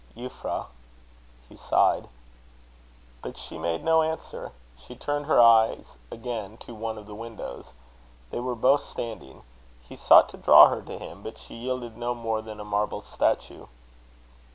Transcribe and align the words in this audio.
"Euphra!" 0.17 0.65
he 1.47 1.55
sighed. 1.55 2.07
But 3.21 3.37
she 3.37 3.59
made 3.59 3.83
no 3.83 4.01
answer; 4.01 4.51
she 4.75 4.95
turned 4.95 5.27
her 5.27 5.39
eyes 5.39 5.99
again 6.09 6.57
to 6.65 6.73
one 6.73 6.97
of 6.97 7.05
the 7.05 7.13
windows. 7.13 7.73
They 8.31 8.39
were 8.39 8.55
both 8.55 8.81
standing. 8.81 9.43
He 9.79 9.95
sought 9.95 10.27
to 10.29 10.37
draw 10.37 10.69
her 10.69 10.81
to 10.81 10.97
him, 10.97 11.21
but 11.21 11.37
she 11.37 11.53
yielded 11.53 11.97
no 11.97 12.15
more 12.15 12.41
than 12.41 12.59
a 12.59 12.65
marble 12.65 13.01
statue. 13.01 13.67